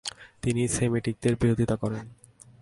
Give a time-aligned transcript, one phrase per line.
[0.43, 2.05] তিনি সেমিটিকদের বিরোধিতা করেন।